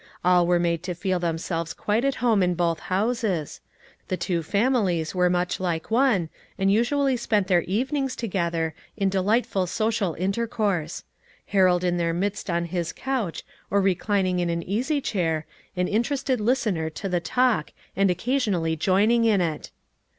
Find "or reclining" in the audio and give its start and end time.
13.69-14.39